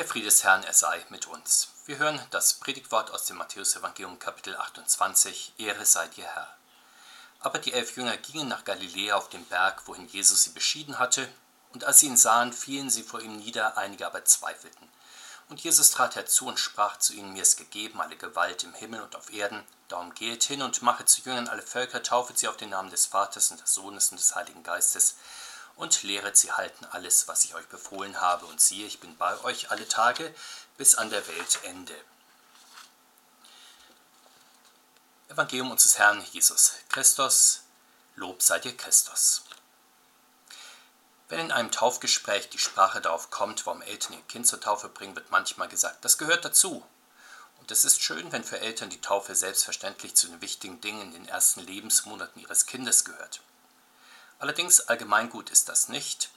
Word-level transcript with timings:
Der 0.00 0.08
Friede 0.08 0.28
des 0.28 0.44
Herrn, 0.44 0.64
er 0.64 0.72
sei 0.72 1.04
mit 1.10 1.26
uns. 1.26 1.68
Wir 1.84 1.98
hören 1.98 2.18
das 2.30 2.54
Predigtwort 2.54 3.10
aus 3.10 3.26
dem 3.26 3.36
Matthäus-Evangelium, 3.36 4.18
Kapitel 4.18 4.56
28. 4.56 5.52
Ehre 5.58 5.84
sei 5.84 6.08
dir, 6.08 6.24
Herr. 6.24 6.48
Aber 7.40 7.58
die 7.58 7.74
elf 7.74 7.98
Jünger 7.98 8.16
gingen 8.16 8.48
nach 8.48 8.64
Galiläa 8.64 9.16
auf 9.16 9.28
den 9.28 9.44
Berg, 9.44 9.82
wohin 9.84 10.08
Jesus 10.08 10.44
sie 10.44 10.52
beschieden 10.52 10.98
hatte. 10.98 11.28
Und 11.74 11.84
als 11.84 12.00
sie 12.00 12.06
ihn 12.06 12.16
sahen, 12.16 12.54
fielen 12.54 12.88
sie 12.88 13.02
vor 13.02 13.20
ihm 13.20 13.36
nieder, 13.36 13.76
einige 13.76 14.06
aber 14.06 14.24
zweifelten. 14.24 14.88
Und 15.50 15.60
Jesus 15.60 15.90
trat 15.90 16.16
herzu 16.16 16.46
und 16.46 16.58
sprach 16.58 16.96
zu 16.96 17.12
ihnen: 17.12 17.34
Mir 17.34 17.42
ist 17.42 17.58
gegeben 17.58 18.00
alle 18.00 18.16
Gewalt 18.16 18.64
im 18.64 18.72
Himmel 18.72 19.02
und 19.02 19.14
auf 19.16 19.30
Erden. 19.30 19.62
Darum 19.88 20.14
geht 20.14 20.44
hin 20.44 20.62
und 20.62 20.80
machet 20.80 21.10
zu 21.10 21.20
Jüngern 21.20 21.48
alle 21.48 21.60
Völker, 21.60 22.02
taufet 22.02 22.38
sie 22.38 22.48
auf 22.48 22.56
den 22.56 22.70
Namen 22.70 22.88
des 22.88 23.04
Vaters 23.04 23.50
und 23.50 23.60
des 23.60 23.74
Sohnes 23.74 24.12
und 24.12 24.18
des 24.18 24.34
Heiligen 24.34 24.62
Geistes 24.62 25.16
und 25.80 26.02
lehret 26.02 26.36
sie 26.36 26.52
halten 26.52 26.84
alles, 26.86 27.26
was 27.26 27.44
ich 27.44 27.54
euch 27.54 27.66
befohlen 27.68 28.20
habe. 28.20 28.46
Und 28.46 28.60
siehe, 28.60 28.86
ich 28.86 29.00
bin 29.00 29.16
bei 29.16 29.38
euch 29.44 29.70
alle 29.70 29.88
Tage 29.88 30.34
bis 30.76 30.94
an 30.94 31.10
der 31.10 31.26
Weltende. 31.26 31.94
Evangelium 35.28 35.70
unseres 35.70 35.98
Herrn 35.98 36.24
Jesus 36.32 36.74
Christus, 36.88 37.62
Lob 38.16 38.42
sei 38.42 38.58
dir 38.58 38.76
Christus. 38.76 39.44
Wenn 41.28 41.40
in 41.40 41.52
einem 41.52 41.70
Taufgespräch 41.70 42.50
die 42.50 42.58
Sprache 42.58 43.00
darauf 43.00 43.30
kommt, 43.30 43.64
warum 43.64 43.82
Eltern 43.82 44.14
ihr 44.14 44.22
Kind 44.22 44.46
zur 44.46 44.60
Taufe 44.60 44.88
bringen, 44.88 45.14
wird 45.14 45.30
manchmal 45.30 45.68
gesagt, 45.68 46.04
das 46.04 46.18
gehört 46.18 46.44
dazu. 46.44 46.84
Und 47.60 47.70
es 47.70 47.84
ist 47.84 48.02
schön, 48.02 48.32
wenn 48.32 48.42
für 48.42 48.58
Eltern 48.58 48.90
die 48.90 49.00
Taufe 49.00 49.36
selbstverständlich 49.36 50.16
zu 50.16 50.26
den 50.26 50.40
wichtigen 50.40 50.80
Dingen 50.80 51.02
in 51.02 51.12
den 51.12 51.28
ersten 51.28 51.60
Lebensmonaten 51.60 52.40
ihres 52.42 52.66
Kindes 52.66 53.04
gehört. 53.04 53.40
Allerdings 54.40 54.80
allgemeingut 54.80 55.50
ist 55.50 55.68
das 55.68 55.88
nicht. 55.88 56.30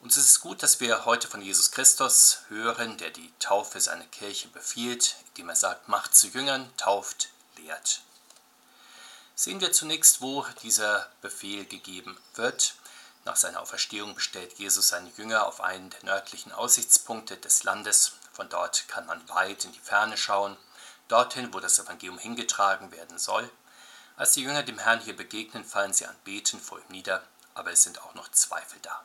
Und 0.00 0.10
es 0.10 0.16
ist 0.16 0.40
gut, 0.40 0.62
dass 0.62 0.80
wir 0.80 1.04
heute 1.04 1.28
von 1.28 1.42
Jesus 1.42 1.70
Christus 1.70 2.40
hören, 2.48 2.96
der 2.96 3.10
die 3.10 3.32
Taufe 3.38 3.78
seiner 3.80 4.06
Kirche 4.06 4.48
befiehlt, 4.48 5.16
indem 5.28 5.50
er 5.50 5.56
sagt, 5.56 5.88
macht 5.88 6.14
zu 6.14 6.28
Jüngern, 6.28 6.70
tauft, 6.78 7.28
lehrt. 7.58 8.00
Sehen 9.34 9.60
wir 9.60 9.72
zunächst, 9.72 10.22
wo 10.22 10.46
dieser 10.62 11.10
Befehl 11.20 11.66
gegeben 11.66 12.18
wird. 12.34 12.74
Nach 13.26 13.36
seiner 13.36 13.60
Auferstehung 13.60 14.14
bestellt 14.14 14.58
Jesus 14.58 14.88
seine 14.88 15.10
Jünger 15.16 15.46
auf 15.46 15.60
einen 15.60 15.90
der 15.90 16.04
nördlichen 16.04 16.52
Aussichtspunkte 16.52 17.36
des 17.36 17.64
Landes. 17.64 18.12
Von 18.32 18.48
dort 18.48 18.88
kann 18.88 19.06
man 19.06 19.28
weit 19.28 19.66
in 19.66 19.72
die 19.72 19.80
Ferne 19.80 20.16
schauen, 20.16 20.56
dorthin, 21.08 21.52
wo 21.52 21.60
das 21.60 21.78
Evangelium 21.78 22.18
hingetragen 22.18 22.92
werden 22.92 23.18
soll. 23.18 23.50
Als 24.16 24.32
die 24.32 24.42
Jünger 24.42 24.62
dem 24.62 24.78
Herrn 24.78 25.00
hier 25.00 25.16
begegnen, 25.16 25.64
fallen 25.64 25.92
sie 25.92 26.06
an 26.06 26.16
Beten 26.24 26.60
vor 26.60 26.78
ihm 26.78 26.88
nieder, 26.88 27.26
aber 27.54 27.72
es 27.72 27.82
sind 27.82 28.00
auch 28.02 28.14
noch 28.14 28.30
Zweifel 28.30 28.78
da. 28.82 29.04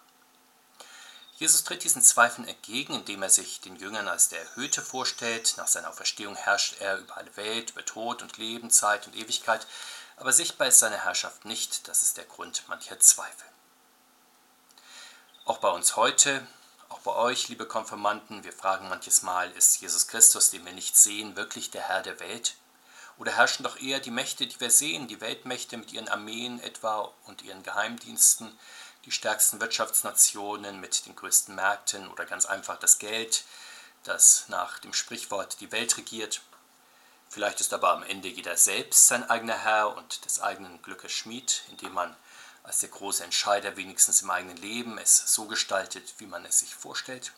Jesus 1.37 1.63
tritt 1.63 1.83
diesen 1.83 2.01
Zweifeln 2.01 2.47
entgegen, 2.47 2.93
indem 2.93 3.23
er 3.23 3.29
sich 3.29 3.61
den 3.61 3.77
Jüngern 3.77 4.07
als 4.07 4.27
der 4.27 4.41
Erhöhte 4.41 4.81
vorstellt. 4.81 5.53
Nach 5.57 5.67
seiner 5.67 5.89
Auferstehung 5.89 6.35
herrscht 6.35 6.81
er 6.81 6.97
über 6.97 7.17
alle 7.17 7.35
Welt, 7.37 7.71
über 7.71 7.85
Tod 7.85 8.21
und 8.21 8.37
Leben, 8.37 8.69
Zeit 8.69 9.07
und 9.07 9.15
Ewigkeit, 9.15 9.65
aber 10.17 10.33
sichtbar 10.33 10.67
ist 10.67 10.79
seine 10.79 11.01
Herrschaft 11.05 11.45
nicht, 11.45 11.87
das 11.87 12.01
ist 12.01 12.17
der 12.17 12.25
Grund 12.25 12.67
mancher 12.67 12.99
Zweifel. 12.99 13.47
Auch 15.45 15.59
bei 15.59 15.69
uns 15.69 15.95
heute, 15.95 16.45
auch 16.89 16.99
bei 16.99 17.15
euch, 17.15 17.47
liebe 17.47 17.65
Konfirmanden, 17.65 18.43
wir 18.43 18.51
fragen 18.51 18.89
manches 18.89 19.21
Mal, 19.21 19.49
ist 19.51 19.79
Jesus 19.79 20.07
Christus, 20.07 20.51
den 20.51 20.65
wir 20.65 20.73
nicht 20.73 20.97
sehen, 20.97 21.37
wirklich 21.37 21.71
der 21.71 21.87
Herr 21.87 22.03
der 22.03 22.19
Welt? 22.19 22.55
Oder 23.19 23.35
herrschen 23.35 23.63
doch 23.63 23.79
eher 23.79 23.99
die 23.99 24.11
Mächte, 24.11 24.47
die 24.47 24.59
wir 24.61 24.71
sehen, 24.71 25.09
die 25.09 25.19
Weltmächte 25.19 25.75
mit 25.75 25.91
ihren 25.91 26.07
Armeen 26.07 26.61
etwa 26.61 27.13
und 27.25 27.43
ihren 27.43 27.63
Geheimdiensten, 27.63 28.57
die 29.03 29.11
stärksten 29.11 29.59
Wirtschaftsnationen 29.59 30.79
mit 30.79 31.05
den 31.05 31.17
größten 31.17 31.53
Märkten 31.53 32.09
oder 32.09 32.25
ganz 32.25 32.45
einfach 32.45 32.79
das 32.79 32.97
Geld, 32.97 33.43
das 34.03 34.45
nach 34.47 34.79
dem 34.79 34.93
Sprichwort 34.93 35.59
die 35.59 35.71
Welt 35.73 35.97
regiert. 35.97 36.41
Vielleicht 37.29 37.59
ist 37.59 37.73
aber 37.73 37.91
am 37.91 38.03
Ende 38.03 38.29
jeder 38.29 38.55
selbst 38.55 39.07
sein 39.07 39.29
eigener 39.29 39.57
Herr 39.57 39.97
und 39.97 40.23
des 40.23 40.39
eigenen 40.39 40.81
Glückes 40.81 41.11
Schmied, 41.11 41.63
indem 41.69 41.93
man 41.93 42.15
als 42.63 42.79
der 42.79 42.89
große 42.89 43.25
Entscheider 43.25 43.75
wenigstens 43.75 44.21
im 44.21 44.31
eigenen 44.31 44.57
Leben 44.57 44.97
es 44.97 45.33
so 45.33 45.45
gestaltet, 45.45 46.15
wie 46.19 46.25
man 46.25 46.45
es 46.45 46.59
sich 46.59 46.73
vorstellt. 46.73 47.33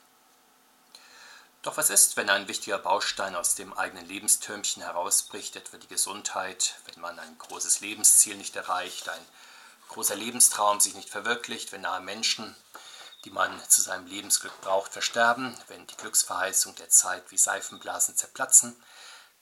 Doch 1.63 1.77
was 1.77 1.91
ist, 1.91 2.17
wenn 2.17 2.31
ein 2.31 2.47
wichtiger 2.47 2.79
Baustein 2.79 3.35
aus 3.35 3.53
dem 3.53 3.71
eigenen 3.73 4.07
Lebenstürmchen 4.07 4.81
herausbricht, 4.81 5.55
etwa 5.55 5.77
die 5.77 5.87
Gesundheit, 5.87 6.73
wenn 6.85 6.99
man 7.01 7.19
ein 7.19 7.37
großes 7.37 7.81
Lebensziel 7.81 8.35
nicht 8.35 8.55
erreicht, 8.55 9.07
ein 9.09 9.25
großer 9.89 10.15
Lebenstraum 10.15 10.79
sich 10.79 10.95
nicht 10.95 11.09
verwirklicht, 11.09 11.71
wenn 11.71 11.81
nahe 11.81 12.01
Menschen, 12.01 12.55
die 13.25 13.29
man 13.29 13.61
zu 13.69 13.83
seinem 13.83 14.07
Lebensglück 14.07 14.59
braucht, 14.61 14.91
versterben, 14.91 15.55
wenn 15.67 15.85
die 15.85 15.97
Glücksverheißung 15.97 16.73
der 16.77 16.89
Zeit 16.89 17.29
wie 17.29 17.37
Seifenblasen 17.37 18.15
zerplatzen, 18.15 18.75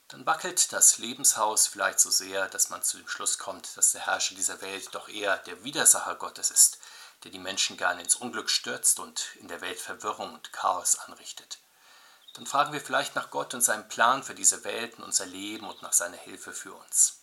dann 0.08 0.26
wackelt 0.26 0.74
das 0.74 0.98
Lebenshaus 0.98 1.68
vielleicht 1.68 2.00
so 2.00 2.10
sehr, 2.10 2.48
dass 2.48 2.68
man 2.68 2.82
zu 2.82 2.98
dem 2.98 3.08
Schluss 3.08 3.38
kommt, 3.38 3.78
dass 3.78 3.92
der 3.92 4.04
Herrscher 4.04 4.34
dieser 4.34 4.60
Welt 4.60 4.94
doch 4.94 5.08
eher 5.08 5.38
der 5.38 5.64
Widersacher 5.64 6.16
Gottes 6.16 6.50
ist, 6.50 6.80
der 7.24 7.30
die 7.30 7.38
Menschen 7.38 7.78
gerne 7.78 8.02
ins 8.02 8.16
Unglück 8.16 8.50
stürzt 8.50 9.00
und 9.00 9.24
in 9.36 9.48
der 9.48 9.62
Welt 9.62 9.80
Verwirrung 9.80 10.34
und 10.34 10.52
Chaos 10.52 10.98
anrichtet 10.98 11.60
dann 12.34 12.46
fragen 12.46 12.72
wir 12.72 12.80
vielleicht 12.80 13.14
nach 13.14 13.30
Gott 13.30 13.54
und 13.54 13.60
seinem 13.60 13.88
Plan 13.88 14.22
für 14.22 14.34
diese 14.34 14.64
Welt 14.64 14.98
und 14.98 15.04
unser 15.04 15.26
Leben 15.26 15.68
und 15.68 15.82
nach 15.82 15.92
seiner 15.92 16.16
Hilfe 16.16 16.52
für 16.52 16.74
uns. 16.74 17.20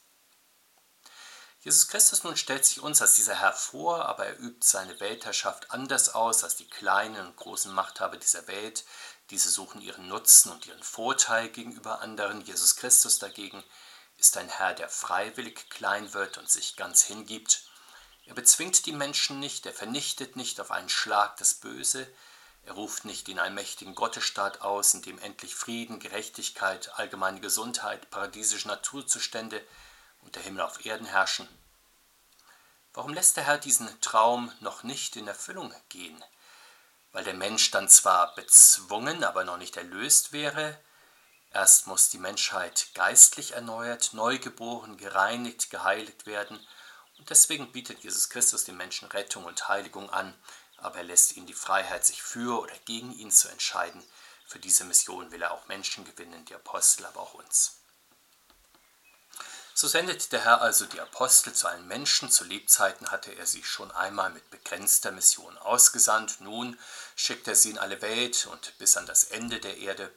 Jesus 1.62 1.88
Christus 1.88 2.23
nun 2.23 2.38
stellt 2.38 2.66
sich 2.66 2.81
uns 2.81 3.01
als 3.01 3.16
dieser 3.16 3.35
Herr 3.35 3.53
vor, 3.53 4.06
aber 4.06 4.25
er 4.25 4.40
übt 4.40 4.66
seine 4.66 5.00
Weltherrschaft 5.00 5.72
anders 5.72 6.13
aus 6.16 6.44
als 6.44 6.56
die 6.56 6.69
kleinen 6.69 7.25
und 7.25 7.35
großen 7.35 7.73
Machthaber 7.73 8.18
dieser 8.18 8.47
Welt. 8.47 8.85
Diese 9.31 9.50
suchen 9.50 9.81
ihren 9.81 10.07
Nutzen 10.07 10.51
und 10.51 10.66
ihren 10.66 10.84
Vorteil 10.84 11.50
gegenüber 11.50 12.01
anderen. 12.01 12.41
Jesus 12.41 12.75
Christus 12.75 13.19
dagegen 13.19 13.63
ist 14.18 14.38
ein 14.38 14.50
Herr, 14.50 14.74
der 14.74 14.88
freiwillig 14.88 15.69
klein 15.69 16.13
wird 16.13 16.38
und 16.38 16.50
sich 16.50 16.75
ganz 16.75 17.03
hingibt. 17.03 17.63
Er 18.25 18.34
bezwingt 18.34 18.85
die 18.85 18.94
Menschen 18.94 19.39
nicht, 19.39 19.66
er 19.66 19.74
vernichtet 19.74 20.35
nicht 20.35 20.59
auf 20.59 20.72
einen 20.72 20.89
Schlag 20.89 21.38
das 21.38 21.56
Böse, 21.56 22.07
er 22.67 22.73
ruft 22.73 23.05
nicht 23.05 23.29
den 23.29 23.39
allmächtigen 23.39 23.95
Gottesstaat 23.95 24.59
aus, 24.59 24.94
in 24.94 25.01
dem 25.01 25.19
endlich 25.19 25.55
Frieden, 25.55 26.00
Gerechtigkeit, 26.00 26.91
allgemeine 27.00 27.39
Gesundheit, 27.39 28.09
paradiesische 28.09 28.67
Naturzustände 28.67 29.66
und 30.22 30.35
der 30.35 30.44
Himmel 30.44 30.59
auf 30.63 30.85
Erden 30.85 31.07
herrschen. 31.07 31.47
Warum 32.94 33.13
lässt 33.13 33.38
der 33.38 33.45
Herr 33.45 33.57
diesen 33.57 33.89
Traum 34.01 34.51
noch 34.59 34.83
nicht 34.83 35.16
in 35.16 35.29
Erfüllung 35.29 35.73
gehen? 35.88 36.22
Weil 37.13 37.23
der 37.23 37.35
Mensch 37.35 37.72
dann 37.72 37.88
zwar 37.88 38.35
bezwungen, 38.35 39.23
aber 39.23 39.45
noch 39.45 39.57
nicht 39.57 39.77
erlöst 39.77 40.33
wäre, 40.33 40.77
erst 41.53 41.88
muss 41.88 42.09
die 42.09 42.17
Menschheit 42.17 42.89
geistlich 42.95 43.53
erneuert, 43.53 44.09
neugeboren, 44.11 44.97
gereinigt, 44.97 45.69
geheiligt 45.69 46.25
werden, 46.25 46.59
und 47.17 47.29
deswegen 47.29 47.72
bietet 47.72 48.03
Jesus 48.03 48.29
Christus 48.29 48.66
den 48.66 48.75
Menschen 48.75 49.07
Rettung 49.07 49.45
und 49.45 49.69
Heiligung 49.69 50.09
an, 50.09 50.35
aber 50.77 50.97
er 50.97 51.03
lässt 51.03 51.35
ihnen 51.35 51.47
die 51.47 51.53
Freiheit, 51.53 52.05
sich 52.05 52.21
für 52.21 52.61
oder 52.61 52.75
gegen 52.85 53.11
ihn 53.11 53.31
zu 53.31 53.49
entscheiden. 53.49 54.03
Für 54.47 54.59
diese 54.59 54.85
Mission 54.85 55.31
will 55.31 55.41
er 55.41 55.51
auch 55.51 55.67
Menschen 55.67 56.05
gewinnen, 56.05 56.45
die 56.45 56.55
Apostel, 56.55 57.05
aber 57.05 57.21
auch 57.21 57.33
uns. 57.33 57.73
So 59.73 59.88
sendet 59.88 60.31
der 60.31 60.43
Herr 60.43 60.61
also 60.61 60.85
die 60.85 61.01
Apostel 61.01 61.53
zu 61.53 61.67
allen 61.67 61.88
Menschen. 61.88 62.31
Zu 62.31 62.45
Lebzeiten 62.45 63.11
hatte 63.11 63.31
er 63.33 63.45
sie 63.45 63.63
schon 63.63 63.91
einmal 63.91 64.31
mit 64.31 64.49
begrenzter 64.49 65.11
Mission 65.11 65.55
ausgesandt. 65.59 66.41
Nun 66.41 66.79
schickt 67.15 67.47
er 67.47 67.55
sie 67.55 67.71
in 67.71 67.77
alle 67.77 68.01
Welt 68.01 68.47
und 68.47 68.75
bis 68.79 68.97
an 68.97 69.05
das 69.05 69.25
Ende 69.25 69.59
der 69.59 69.77
Erde. 69.77 70.11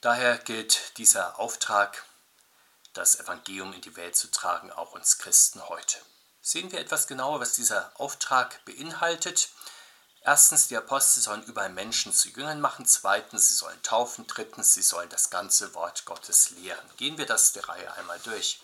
Daher 0.00 0.38
gilt 0.38 0.96
dieser 0.98 1.38
Auftrag, 1.40 2.04
das 2.92 3.18
Evangelium 3.18 3.72
in 3.72 3.80
die 3.80 3.96
Welt 3.96 4.14
zu 4.14 4.30
tragen, 4.30 4.70
auch 4.70 4.92
uns 4.92 5.18
Christen 5.18 5.68
heute 5.68 5.98
sehen 6.42 6.72
wir 6.72 6.80
etwas 6.80 7.06
genauer, 7.06 7.40
was 7.40 7.54
dieser 7.54 7.92
Auftrag 7.98 8.64
beinhaltet. 8.64 9.48
Erstens, 10.22 10.68
die 10.68 10.76
Apostel 10.76 11.20
sollen 11.20 11.42
überall 11.44 11.70
Menschen 11.70 12.12
zu 12.12 12.28
Jüngern 12.28 12.60
machen. 12.60 12.84
Zweitens, 12.86 13.48
sie 13.48 13.54
sollen 13.54 13.82
taufen. 13.82 14.26
Drittens, 14.26 14.74
sie 14.74 14.82
sollen 14.82 15.08
das 15.08 15.30
ganze 15.30 15.72
Wort 15.74 16.04
Gottes 16.04 16.50
lehren. 16.50 16.90
Gehen 16.96 17.16
wir 17.16 17.26
das 17.26 17.52
der 17.52 17.68
Reihe 17.68 17.92
einmal 17.94 18.18
durch. 18.20 18.60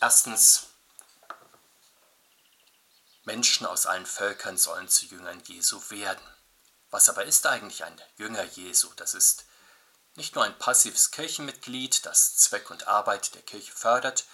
Erstens, 0.00 0.66
Menschen 3.24 3.66
aus 3.66 3.86
allen 3.86 4.06
Völkern 4.06 4.58
sollen 4.58 4.88
zu 4.88 5.06
Jüngern 5.06 5.40
Jesu 5.44 5.80
werden. 5.90 6.26
Was 6.90 7.08
aber 7.08 7.24
ist 7.24 7.46
eigentlich 7.46 7.84
ein 7.84 8.00
Jünger 8.16 8.42
Jesu? 8.42 8.92
Das 8.96 9.14
ist 9.14 9.44
nicht 10.16 10.34
nur 10.34 10.44
ein 10.44 10.58
passives 10.58 11.10
Kirchenmitglied, 11.10 12.04
das 12.04 12.36
Zweck 12.36 12.70
und 12.70 12.88
Arbeit 12.88 13.34
der 13.34 13.42
Kirche 13.42 13.72
fördert, 13.72 14.24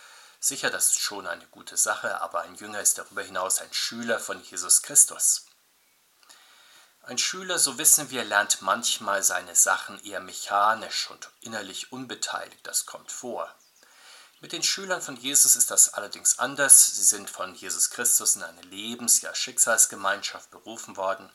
Sicher, 0.40 0.70
das 0.70 0.90
ist 0.90 1.00
schon 1.00 1.26
eine 1.26 1.46
gute 1.48 1.76
Sache, 1.76 2.20
aber 2.20 2.42
ein 2.42 2.54
Jünger 2.54 2.80
ist 2.80 2.98
darüber 2.98 3.22
hinaus 3.22 3.60
ein 3.60 3.72
Schüler 3.72 4.20
von 4.20 4.40
Jesus 4.42 4.82
Christus. 4.82 5.46
Ein 7.02 7.18
Schüler, 7.18 7.58
so 7.58 7.78
wissen 7.78 8.10
wir, 8.10 8.22
lernt 8.24 8.62
manchmal 8.62 9.22
seine 9.22 9.56
Sachen 9.56 10.02
eher 10.04 10.20
mechanisch 10.20 11.10
und 11.10 11.30
innerlich 11.40 11.90
unbeteiligt, 11.90 12.66
das 12.66 12.86
kommt 12.86 13.10
vor. 13.10 13.52
Mit 14.40 14.52
den 14.52 14.62
Schülern 14.62 15.02
von 15.02 15.16
Jesus 15.16 15.56
ist 15.56 15.72
das 15.72 15.94
allerdings 15.94 16.38
anders. 16.38 16.86
Sie 16.94 17.02
sind 17.02 17.28
von 17.28 17.56
Jesus 17.56 17.90
Christus 17.90 18.36
in 18.36 18.44
eine 18.44 18.62
Lebens-, 18.62 19.20
ja 19.20 19.34
Schicksalsgemeinschaft 19.34 20.52
berufen 20.52 20.96
worden. 20.96 21.28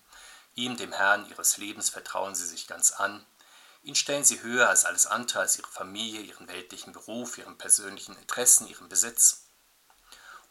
Ihm, 0.55 0.77
dem 0.77 0.93
Herrn 0.93 1.27
ihres 1.29 1.57
Lebens, 1.57 1.89
vertrauen 1.89 2.33
sie 2.33 2.45
sich 2.45 2.67
ganz 2.67 2.91
an. 2.91 3.25
Ihn 3.83 3.95
stellen 3.95 4.23
sie 4.23 4.41
höher 4.41 4.69
als 4.69 4.85
alles 4.85 5.05
andere, 5.05 5.39
als 5.39 5.59
ihre 5.59 5.69
Familie, 5.69 6.21
ihren 6.21 6.47
weltlichen 6.47 6.93
Beruf, 6.93 7.37
ihren 7.37 7.57
persönlichen 7.57 8.15
Interessen, 8.15 8.67
ihren 8.67 8.87
Besitz. 8.87 9.43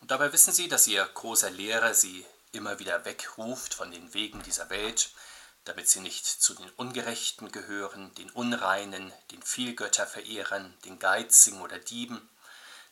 Und 0.00 0.10
dabei 0.10 0.32
wissen 0.32 0.52
sie, 0.52 0.68
dass 0.68 0.86
ihr 0.86 1.04
großer 1.04 1.50
Lehrer 1.50 1.94
sie 1.94 2.26
immer 2.52 2.78
wieder 2.78 3.06
wegruft 3.06 3.72
von 3.72 3.90
den 3.90 4.12
Wegen 4.12 4.42
dieser 4.42 4.68
Welt, 4.68 5.10
damit 5.64 5.88
sie 5.88 6.00
nicht 6.00 6.26
zu 6.26 6.54
den 6.54 6.68
Ungerechten 6.70 7.50
gehören, 7.50 8.14
den 8.16 8.30
Unreinen, 8.30 9.12
den 9.30 9.42
Vielgötterverehrern, 9.42 10.76
den 10.84 10.98
Geizigen 10.98 11.62
oder 11.62 11.78
Dieben, 11.78 12.28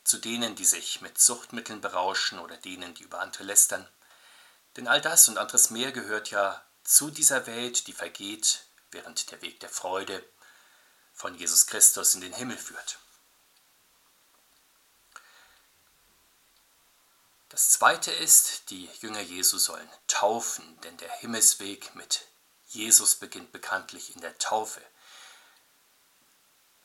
zu 0.03 0.17
denen, 0.17 0.55
die 0.55 0.65
sich 0.65 1.01
mit 1.01 1.19
Suchtmitteln 1.19 1.81
berauschen 1.81 2.39
oder 2.39 2.57
denen, 2.57 2.95
die 2.95 3.03
über 3.03 3.19
andere 3.19 3.43
lästern. 3.43 3.87
Denn 4.75 4.87
all 4.87 5.01
das 5.01 5.27
und 5.27 5.37
anderes 5.37 5.69
mehr 5.69 5.91
gehört 5.91 6.31
ja 6.31 6.63
zu 6.83 7.11
dieser 7.11 7.45
Welt, 7.45 7.85
die 7.85 7.93
vergeht, 7.93 8.65
während 8.91 9.31
der 9.31 9.41
Weg 9.41 9.59
der 9.59 9.69
Freude 9.69 10.23
von 11.13 11.35
Jesus 11.35 11.67
Christus 11.67 12.15
in 12.15 12.21
den 12.21 12.33
Himmel 12.33 12.57
führt. 12.57 12.99
Das 17.49 17.69
zweite 17.69 18.11
ist, 18.11 18.69
die 18.69 18.89
Jünger 19.01 19.19
Jesu 19.19 19.57
sollen 19.57 19.89
taufen, 20.07 20.79
denn 20.81 20.95
der 20.97 21.11
Himmelsweg 21.17 21.93
mit 21.95 22.25
Jesus 22.69 23.15
beginnt 23.15 23.51
bekanntlich 23.51 24.15
in 24.15 24.21
der 24.21 24.37
Taufe. 24.37 24.81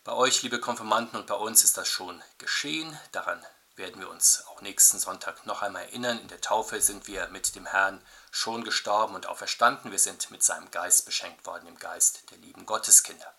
Bei 0.03 0.13
euch, 0.13 0.43
liebe 0.43 0.59
Konfirmanden, 0.59 1.21
und 1.21 1.29
bei 1.29 1.35
uns 1.35 1.63
ist 1.63 1.77
das 1.77 1.89
schon 1.89 2.23
geschehen. 2.39 2.99
Daran 3.13 3.45
werden 3.77 4.01
wir 4.01 4.09
uns 4.09 4.45
auch 4.49 4.63
nächsten 4.63 4.99
Sonntag 4.99 5.45
noch 5.45 5.63
einmal 5.63 5.83
erinnern. 5.83 6.19
In 6.19 6.29
der 6.29 6.41
Taufe 6.41 6.81
sind 6.81 7.07
wir 7.07 7.29
mit 7.29 7.55
dem 7.55 7.67
Herrn 7.67 8.03
schon 8.31 8.65
gestorben 8.65 9.15
und 9.15 9.27
auferstanden. 9.27 9.91
Wir 9.91 9.99
sind 9.99 10.31
mit 10.31 10.43
seinem 10.43 10.71
Geist 10.71 11.05
beschenkt 11.05 11.45
worden, 11.47 11.69
im 11.69 11.79
Geist 11.79 12.31
der 12.31 12.39
lieben 12.39 12.65
Gotteskinder. 12.65 13.33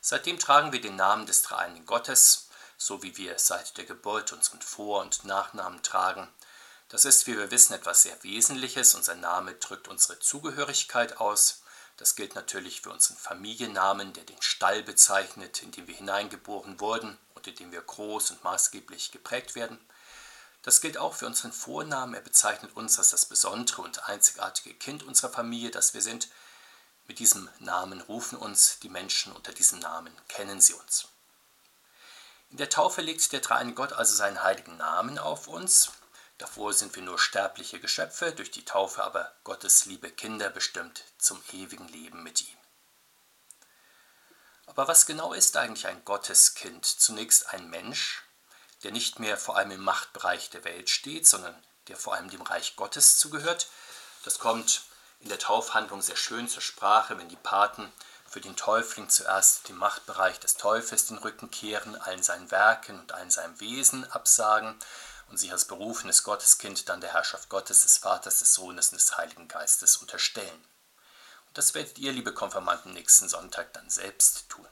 Seitdem 0.00 0.38
tragen 0.38 0.72
wir 0.72 0.80
den 0.80 0.96
Namen 0.96 1.26
des 1.26 1.42
dreieinigen 1.42 1.84
Gottes, 1.84 2.48
so 2.78 3.02
wie 3.02 3.16
wir 3.16 3.38
seit 3.38 3.76
der 3.76 3.84
Geburt 3.84 4.32
unseren 4.32 4.62
Vor- 4.62 5.02
und 5.02 5.24
Nachnamen 5.24 5.82
tragen. 5.82 6.28
Das 6.88 7.04
ist, 7.04 7.26
wie 7.26 7.36
wir 7.36 7.50
wissen, 7.50 7.74
etwas 7.74 8.02
sehr 8.02 8.22
Wesentliches. 8.22 8.94
Unser 8.94 9.16
Name 9.16 9.54
drückt 9.54 9.88
unsere 9.88 10.18
Zugehörigkeit 10.18 11.18
aus. 11.18 11.62
Das 11.98 12.14
gilt 12.14 12.34
natürlich 12.34 12.80
für 12.80 12.90
unseren 12.90 13.18
Familiennamen, 13.18 14.14
der 14.14 14.24
den 14.24 14.40
Stall 14.40 14.82
bezeichnet, 14.82 15.62
in 15.62 15.72
den 15.72 15.86
wir 15.86 15.96
hineingeboren 15.96 16.80
wurden 16.80 17.18
in 17.46 17.56
dem 17.56 17.72
wir 17.72 17.82
groß 17.82 18.32
und 18.32 18.44
maßgeblich 18.44 19.12
geprägt 19.12 19.54
werden. 19.54 19.78
Das 20.62 20.80
gilt 20.80 20.98
auch 20.98 21.14
für 21.14 21.26
unseren 21.26 21.52
Vornamen. 21.52 22.14
Er 22.14 22.20
bezeichnet 22.20 22.76
uns 22.76 22.98
als 22.98 23.10
das 23.10 23.26
besondere 23.26 23.82
und 23.82 24.08
einzigartige 24.08 24.74
Kind 24.74 25.02
unserer 25.02 25.30
Familie, 25.30 25.70
das 25.70 25.94
wir 25.94 26.02
sind. 26.02 26.28
Mit 27.06 27.20
diesem 27.20 27.48
Namen 27.58 28.02
rufen 28.02 28.36
uns 28.36 28.78
die 28.80 28.90
Menschen, 28.90 29.32
unter 29.32 29.52
diesem 29.52 29.78
Namen 29.78 30.14
kennen 30.28 30.60
sie 30.60 30.74
uns. 30.74 31.08
In 32.50 32.58
der 32.58 32.68
Taufe 32.68 33.00
legt 33.00 33.32
der 33.32 33.40
Dreiein 33.40 33.74
Gott 33.74 33.92
also 33.92 34.14
seinen 34.14 34.42
heiligen 34.42 34.76
Namen 34.76 35.18
auf 35.18 35.48
uns. 35.48 35.90
Davor 36.38 36.72
sind 36.72 36.94
wir 36.94 37.02
nur 37.02 37.18
sterbliche 37.18 37.80
Geschöpfe, 37.80 38.32
durch 38.32 38.50
die 38.50 38.64
Taufe 38.64 39.02
aber 39.02 39.32
Gottes 39.44 39.86
liebe 39.86 40.10
Kinder 40.10 40.50
bestimmt 40.50 41.04
zum 41.18 41.42
ewigen 41.52 41.88
Leben 41.88 42.22
mit 42.22 42.42
ihm. 42.42 42.57
Aber 44.68 44.86
was 44.86 45.06
genau 45.06 45.32
ist 45.32 45.56
eigentlich 45.56 45.86
ein 45.86 46.04
Gotteskind? 46.04 46.84
Zunächst 46.84 47.48
ein 47.54 47.70
Mensch, 47.70 48.22
der 48.82 48.92
nicht 48.92 49.18
mehr 49.18 49.38
vor 49.38 49.56
allem 49.56 49.70
im 49.70 49.82
Machtbereich 49.82 50.50
der 50.50 50.62
Welt 50.62 50.90
steht, 50.90 51.26
sondern 51.26 51.60
der 51.88 51.96
vor 51.96 52.14
allem 52.14 52.28
dem 52.28 52.42
Reich 52.42 52.76
Gottes 52.76 53.16
zugehört. 53.16 53.68
Das 54.24 54.38
kommt 54.38 54.82
in 55.20 55.30
der 55.30 55.38
Taufhandlung 55.38 56.02
sehr 56.02 56.16
schön 56.16 56.48
zur 56.48 56.60
Sprache, 56.60 57.16
wenn 57.18 57.30
die 57.30 57.36
Paten 57.36 57.90
für 58.28 58.42
den 58.42 58.56
Täufling 58.56 59.08
zuerst 59.08 59.68
dem 59.70 59.76
Machtbereich 59.78 60.38
des 60.38 60.56
Teufels 60.56 61.06
den 61.06 61.16
Rücken 61.16 61.50
kehren, 61.50 61.96
allen 61.96 62.22
seinen 62.22 62.50
Werken 62.50 63.00
und 63.00 63.12
allen 63.12 63.30
seinem 63.30 63.58
Wesen 63.58 64.04
absagen 64.12 64.78
und 65.28 65.38
sich 65.38 65.50
als 65.50 65.64
berufenes 65.64 66.24
Gotteskind 66.24 66.90
dann 66.90 67.00
der 67.00 67.14
Herrschaft 67.14 67.48
Gottes, 67.48 67.82
des 67.82 67.98
Vaters, 67.98 68.40
des 68.40 68.52
Sohnes 68.52 68.90
und 68.90 69.00
des 69.00 69.16
Heiligen 69.16 69.48
Geistes 69.48 69.96
unterstellen. 69.96 70.62
Das 71.58 71.74
werdet 71.74 71.98
ihr, 71.98 72.12
liebe 72.12 72.32
Konfirmanden, 72.32 72.92
nächsten 72.92 73.28
Sonntag 73.28 73.72
dann 73.72 73.90
selbst 73.90 74.48
tun. 74.48 74.68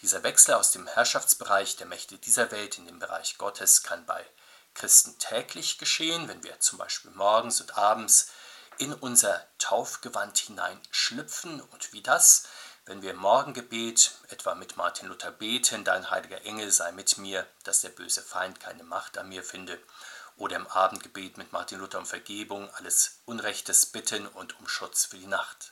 Dieser 0.00 0.22
Wechsel 0.22 0.54
aus 0.54 0.70
dem 0.70 0.86
Herrschaftsbereich 0.86 1.76
der 1.76 1.86
Mächte 1.86 2.16
dieser 2.16 2.50
Welt 2.50 2.78
in 2.78 2.86
den 2.86 2.98
Bereich 2.98 3.36
Gottes 3.36 3.82
kann 3.82 4.06
bei 4.06 4.24
Christen 4.72 5.18
täglich 5.18 5.76
geschehen, 5.76 6.28
wenn 6.28 6.42
wir 6.44 6.58
zum 6.60 6.78
Beispiel 6.78 7.10
morgens 7.10 7.60
und 7.60 7.76
abends 7.76 8.30
in 8.78 8.94
unser 8.94 9.46
Taufgewand 9.58 10.38
hineinschlüpfen 10.38 11.60
und 11.60 11.92
wie 11.92 12.02
das 12.02 12.44
wenn 12.86 13.02
wir 13.02 13.10
im 13.10 13.18
Morgengebet 13.18 14.12
etwa 14.30 14.54
mit 14.54 14.78
Martin 14.78 15.08
Luther 15.08 15.30
beten, 15.30 15.84
dein 15.84 16.10
heiliger 16.10 16.42
Engel 16.46 16.72
sei 16.72 16.90
mit 16.90 17.18
mir, 17.18 17.46
dass 17.64 17.82
der 17.82 17.90
böse 17.90 18.22
Feind 18.22 18.60
keine 18.60 18.82
Macht 18.82 19.18
an 19.18 19.28
mir 19.28 19.44
finde, 19.44 19.78
oder 20.36 20.56
im 20.56 20.66
Abendgebet 20.66 21.36
mit 21.36 21.52
Martin 21.52 21.78
Luther 21.78 21.98
um 21.98 22.06
Vergebung, 22.06 22.70
alles 22.70 23.20
Unrechtes 23.26 23.86
bitten 23.86 24.26
und 24.26 24.58
um 24.58 24.66
Schutz 24.66 25.04
für 25.04 25.18
die 25.18 25.26
Nacht. 25.26 25.71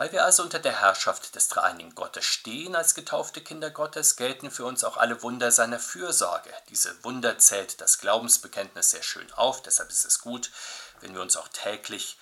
Weil 0.00 0.12
wir 0.12 0.24
also 0.24 0.42
unter 0.42 0.58
der 0.58 0.80
Herrschaft 0.80 1.34
des 1.34 1.48
dreieinigen 1.48 1.94
Gottes 1.94 2.24
stehen 2.24 2.74
als 2.74 2.94
getaufte 2.94 3.42
Kinder 3.42 3.68
Gottes, 3.70 4.16
gelten 4.16 4.50
für 4.50 4.64
uns 4.64 4.82
auch 4.82 4.96
alle 4.96 5.22
Wunder 5.22 5.52
seiner 5.52 5.78
Fürsorge. 5.78 6.50
Diese 6.70 7.04
Wunder 7.04 7.36
zählt 7.36 7.82
das 7.82 7.98
Glaubensbekenntnis 7.98 8.92
sehr 8.92 9.02
schön 9.02 9.30
auf, 9.34 9.60
deshalb 9.60 9.90
ist 9.90 10.06
es 10.06 10.20
gut, 10.20 10.52
wenn 11.00 11.12
wir 11.12 11.20
uns 11.20 11.36
auch 11.36 11.48
täglich 11.48 12.16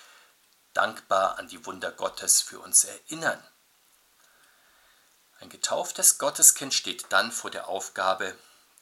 dankbar 0.73 1.39
an 1.39 1.47
die 1.47 1.65
Wunder 1.67 1.93
Gottes 1.93 2.41
für 2.41 2.59
uns 2.59 2.83
erinnern. 2.83 3.41
Ein 5.39 5.49
getauftes 5.49 6.19
Gotteskind 6.19 6.75
steht 6.75 7.07
dann 7.11 7.31
vor 7.31 7.53
der 7.53 7.69
Aufgabe, 7.69 8.37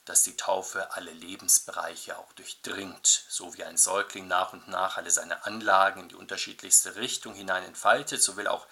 dass 0.07 0.23
die 0.23 0.37
Taufe 0.37 0.95
alle 0.95 1.11
Lebensbereiche 1.11 2.17
auch 2.17 2.33
durchdringt, 2.33 3.07
so 3.29 3.55
wie 3.55 3.65
ein 3.65 3.77
Säugling 3.77 4.29
nach 4.29 4.53
und 4.53 4.69
nach 4.69 4.97
alle 4.97 5.11
seine 5.11 5.45
Anlagen 5.45 6.03
in 6.03 6.09
die 6.09 6.15
unterschiedlichste 6.15 6.95
Richtung 6.97 7.35
hinein 7.35 7.65
entfaltet, 7.65 8.23
so 8.23 8.37
will 8.37 8.47
auch 8.47 8.67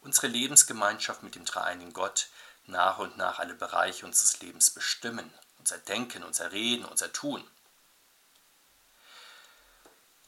unsere 0.00 0.26
Lebensgemeinschaft 0.26 1.22
mit 1.22 1.34
dem 1.34 1.44
dreieinigen 1.44 1.92
Gott 1.92 2.28
nach 2.64 2.98
und 2.98 3.18
nach 3.18 3.38
alle 3.38 3.54
Bereiche 3.54 4.06
unseres 4.06 4.40
Lebens 4.40 4.70
bestimmen, 4.70 5.32
unser 5.58 5.76
Denken, 5.76 6.24
unser 6.24 6.50
Reden, 6.50 6.86
unser 6.86 7.12
Tun. 7.12 7.46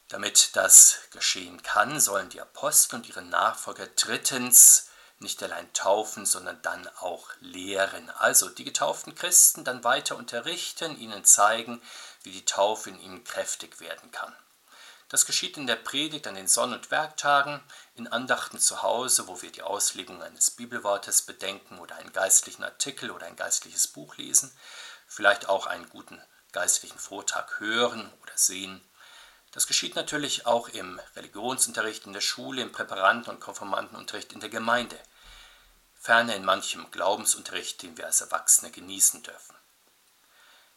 Damit 0.08 0.54
das 0.56 0.98
geschehen 1.12 1.62
kann, 1.62 1.98
sollen 1.98 2.28
die 2.28 2.42
Apostel 2.42 2.96
und 2.96 3.08
ihre 3.08 3.22
Nachfolger 3.22 3.86
drittens 3.86 4.90
nicht 5.22 5.42
allein 5.42 5.72
taufen, 5.72 6.26
sondern 6.26 6.60
dann 6.62 6.88
auch 7.00 7.30
lehren. 7.40 8.10
Also 8.10 8.48
die 8.48 8.64
getauften 8.64 9.14
Christen 9.14 9.64
dann 9.64 9.84
weiter 9.84 10.16
unterrichten, 10.16 10.98
ihnen 10.98 11.24
zeigen, 11.24 11.80
wie 12.22 12.32
die 12.32 12.44
Taufe 12.44 12.90
in 12.90 13.00
ihnen 13.00 13.24
kräftig 13.24 13.80
werden 13.80 14.10
kann. 14.10 14.34
Das 15.08 15.26
geschieht 15.26 15.56
in 15.56 15.66
der 15.66 15.76
Predigt 15.76 16.26
an 16.26 16.34
den 16.34 16.48
Sonn- 16.48 16.72
und 16.72 16.90
Werktagen, 16.90 17.62
in 17.94 18.08
Andachten 18.08 18.58
zu 18.58 18.82
Hause, 18.82 19.28
wo 19.28 19.42
wir 19.42 19.52
die 19.52 19.62
Auslegung 19.62 20.22
eines 20.22 20.50
Bibelwortes 20.50 21.22
bedenken 21.22 21.78
oder 21.78 21.96
einen 21.96 22.12
geistlichen 22.12 22.64
Artikel 22.64 23.10
oder 23.10 23.26
ein 23.26 23.36
geistliches 23.36 23.88
Buch 23.88 24.16
lesen, 24.16 24.56
vielleicht 25.06 25.48
auch 25.48 25.66
einen 25.66 25.88
guten 25.90 26.22
geistlichen 26.52 26.98
Vortrag 26.98 27.60
hören 27.60 28.10
oder 28.22 28.32
sehen 28.36 28.82
das 29.52 29.66
geschieht 29.66 29.96
natürlich 29.96 30.46
auch 30.46 30.68
im 30.70 30.98
Religionsunterricht 31.14 32.06
in 32.06 32.14
der 32.14 32.22
Schule, 32.22 32.62
im 32.62 32.72
Präparanten- 32.72 33.28
und 33.28 33.40
Konformantenunterricht 33.40 34.32
in 34.32 34.40
der 34.40 34.48
Gemeinde, 34.48 34.98
ferner 36.02 36.34
in 36.34 36.44
manchem 36.44 36.90
Glaubensunterricht, 36.90 37.80
den 37.82 37.96
wir 37.96 38.06
als 38.06 38.20
Erwachsene 38.20 38.72
genießen 38.72 39.22
dürfen. 39.22 39.54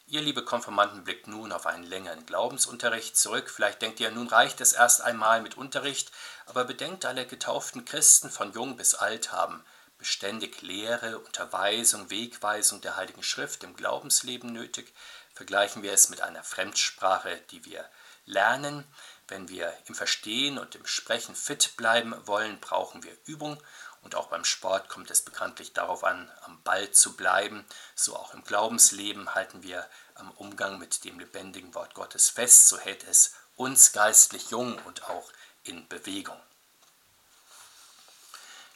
Ihr, 0.06 0.22
liebe 0.22 0.46
Konformanten, 0.46 1.04
blickt 1.04 1.26
nun 1.26 1.52
auf 1.52 1.66
einen 1.66 1.84
längeren 1.84 2.28
Glaubensunterricht 2.28 3.18
zurück. 3.18 3.50
Vielleicht 3.50 3.82
denkt 3.82 4.00
ihr, 4.00 4.12
nun 4.12 4.28
reicht 4.28 4.62
es 4.62 4.74
erst 4.74 5.02
einmal 5.02 5.42
mit 5.42 5.58
Unterricht, 5.58 6.12
aber 6.46 6.64
bedenkt, 6.64 7.06
alle 7.06 7.26
getauften 7.26 7.86
Christen 7.86 8.30
von 8.30 8.54
jung 8.54 8.78
bis 8.78 8.94
alt 8.94 9.32
haben 9.32 9.66
beständig 9.98 10.62
Lehre, 10.62 11.18
Unterweisung, 11.20 12.10
Wegweisung 12.10 12.82
der 12.82 12.96
Heiligen 12.96 13.24
Schrift 13.24 13.64
im 13.64 13.76
Glaubensleben 13.76 14.52
nötig. 14.52 14.94
Vergleichen 15.34 15.84
wir 15.84 15.94
es 15.94 16.10
mit 16.10 16.22
einer 16.22 16.44
Fremdsprache, 16.44 17.42
die 17.52 17.66
wir 17.66 17.90
lernen. 18.26 18.84
Wenn 19.28 19.50
wir 19.50 19.76
im 19.88 19.96
Verstehen 19.96 20.60
und 20.60 20.76
im 20.76 20.86
Sprechen 20.86 21.36
fit 21.36 21.76
bleiben 21.78 22.16
wollen, 22.28 22.60
brauchen 22.60 23.04
wir 23.04 23.18
Übung. 23.26 23.62
Und 24.06 24.14
auch 24.14 24.28
beim 24.28 24.46
Sport 24.46 24.88
kommt 24.88 25.10
es 25.10 25.24
bekanntlich 25.24 25.74
darauf 25.74 26.04
an, 26.04 26.32
am 26.44 26.62
Ball 26.62 26.92
zu 26.92 27.16
bleiben. 27.16 27.66
So 27.96 28.16
auch 28.16 28.36
im 28.36 28.44
Glaubensleben 28.44 29.34
halten 29.34 29.64
wir 29.64 29.90
am 30.14 30.30
Umgang 30.32 30.78
mit 30.78 31.04
dem 31.06 31.20
lebendigen 31.20 31.74
Wort 31.74 31.96
Gottes 31.96 32.30
fest. 32.30 32.68
So 32.68 32.78
hält 32.78 33.04
es 33.04 33.34
uns 33.56 33.94
geistlich 33.94 34.52
jung 34.52 34.78
und 34.86 35.10
auch 35.10 35.32
in 35.64 35.88
Bewegung. 35.88 36.40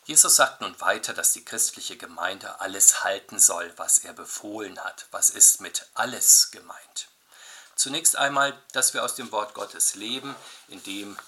Jesus 0.05 0.35
sagt 0.35 0.61
nun 0.61 0.81
weiter, 0.81 1.13
dass 1.13 1.31
die 1.33 1.45
christliche 1.45 1.95
Gemeinde 1.95 2.59
alles 2.59 3.03
halten 3.03 3.37
soll, 3.37 3.71
was 3.77 3.99
er 3.99 4.13
befohlen 4.13 4.83
hat. 4.83 5.05
Was 5.11 5.29
ist 5.29 5.61
mit 5.61 5.85
alles 5.93 6.49
gemeint? 6.49 7.07
Zunächst 7.75 8.15
einmal, 8.15 8.59
dass 8.71 8.95
wir 8.95 9.03
aus 9.03 9.13
dem 9.13 9.31
Wort 9.31 9.53
Gottes 9.53 9.93
leben, 9.93 10.35
indem 10.69 11.19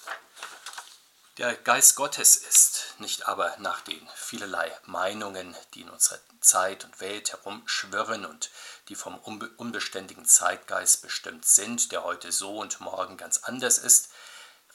der 1.37 1.55
Geist 1.55 1.95
Gottes 1.95 2.35
ist, 2.35 2.95
nicht 2.99 3.27
aber 3.27 3.55
nach 3.59 3.81
den 3.81 4.05
vielerlei 4.15 4.69
Meinungen, 4.85 5.55
die 5.73 5.81
in 5.81 5.89
unserer 5.89 6.19
Zeit 6.41 6.83
und 6.83 6.99
Welt 6.99 7.31
herumschwirren 7.31 8.25
und 8.25 8.49
die 8.89 8.95
vom 8.95 9.17
unbeständigen 9.17 10.25
Zeitgeist 10.25 11.01
bestimmt 11.01 11.45
sind, 11.45 11.91
der 11.91 12.03
heute 12.03 12.31
so 12.31 12.57
und 12.59 12.81
morgen 12.81 13.15
ganz 13.15 13.37
anders 13.43 13.77
ist, 13.77 14.09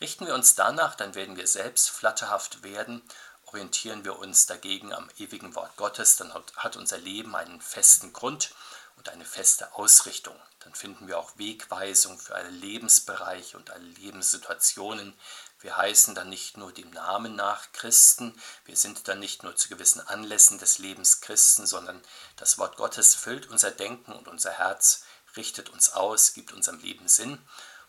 richten 0.01 0.27
wir 0.27 0.35
uns 0.35 0.55
danach, 0.55 0.95
dann 0.95 1.15
werden 1.15 1.37
wir 1.37 1.47
selbst 1.47 1.91
flatterhaft 1.91 2.63
werden, 2.63 3.03
orientieren 3.45 4.05
wir 4.05 4.19
uns 4.19 4.47
dagegen 4.47 4.93
am 4.95 5.09
ewigen 5.19 5.55
Wort 5.55 5.77
Gottes, 5.77 6.17
dann 6.17 6.33
hat 6.57 6.77
unser 6.77 6.99
Leben 6.99 7.37
einen 7.37 7.61
festen 7.61 8.13
Grund 8.13 8.51
und 8.97 9.09
eine 9.09 9.25
feste 9.25 9.75
Ausrichtung. 9.75 10.39
Dann 10.61 10.75
finden 10.75 11.07
wir 11.07 11.19
auch 11.19 11.39
Wegweisung 11.39 12.19
für 12.19 12.35
alle 12.35 12.51
Lebensbereiche 12.51 13.57
und 13.57 13.71
alle 13.71 13.85
Lebenssituationen, 13.85 15.15
wir 15.61 15.77
heißen 15.77 16.15
dann 16.15 16.29
nicht 16.29 16.59
nur 16.59 16.71
dem 16.71 16.91
Namen 16.91 17.35
nach 17.35 17.73
Christen, 17.73 18.39
wir 18.67 18.77
sind 18.77 19.09
dann 19.09 19.19
nicht 19.19 19.43
nur 19.43 19.57
zu 19.57 19.69
gewissen 19.69 20.01
Anlässen 20.07 20.59
des 20.59 20.79
Lebens 20.79 21.21
Christen, 21.21 21.67
sondern 21.67 22.03
das 22.37 22.59
Wort 22.59 22.77
Gottes 22.77 23.15
füllt 23.15 23.49
unser 23.49 23.71
Denken 23.71 24.13
und 24.13 24.29
unser 24.29 24.53
Herz, 24.53 25.05
richtet 25.37 25.71
uns 25.71 25.93
aus, 25.93 26.35
gibt 26.35 26.53
unserem 26.53 26.79
Leben 26.81 27.09
Sinn. 27.09 27.39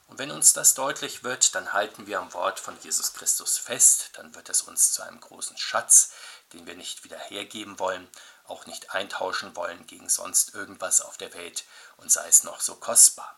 Und 0.08 0.18
wenn 0.18 0.32
uns 0.32 0.54
das 0.54 0.74
deutlich 0.74 1.26
wird, 1.26 1.56
dann 1.56 1.74
halten 1.74 2.08
wir 2.08 2.20
am 2.20 2.34
Wort 2.34 2.60
von 2.62 2.80
Jesus 2.82 3.14
Christus 3.14 3.58
fest, 3.58 4.12
dann 4.14 4.34
wird 4.36 4.50
es 4.50 4.62
uns 4.62 4.94
zu 4.94 5.04
einem 5.04 5.20
großen 5.20 5.58
Schatz, 5.58 6.12
den 6.54 6.66
wir 6.66 6.76
nicht 6.76 7.04
wieder 7.04 7.20
hergeben 7.20 7.78
wollen, 7.80 8.08
auch 8.50 8.66
nicht 8.66 8.94
eintauschen 8.94 9.56
wollen 9.56 9.86
gegen 9.88 10.10
sonst 10.10 10.54
irgendwas 10.54 11.02
auf 11.02 11.18
der 11.18 11.34
Welt 11.34 11.66
und 11.98 12.12
sei 12.12 12.28
es 12.28 12.44
noch 12.44 12.62
so 12.62 12.76
kostbar. 12.76 13.38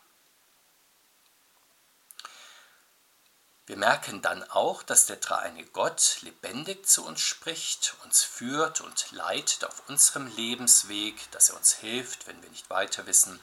Wir 3.70 3.76
merken 3.76 4.20
dann 4.20 4.42
auch, 4.50 4.82
dass 4.82 5.06
der 5.06 5.18
dreieine 5.18 5.64
Gott 5.64 6.18
lebendig 6.22 6.88
zu 6.88 7.04
uns 7.06 7.20
spricht, 7.20 7.94
uns 8.02 8.24
führt 8.24 8.80
und 8.80 9.12
leitet 9.12 9.64
auf 9.64 9.88
unserem 9.88 10.26
Lebensweg, 10.26 11.30
dass 11.30 11.50
er 11.50 11.56
uns 11.56 11.74
hilft, 11.74 12.26
wenn 12.26 12.42
wir 12.42 12.50
nicht 12.50 12.68
weiter 12.68 13.06
wissen, 13.06 13.38